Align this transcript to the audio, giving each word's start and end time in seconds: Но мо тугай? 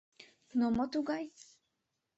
Но 0.57 0.65
мо 0.75 0.85
тугай? 0.91 1.25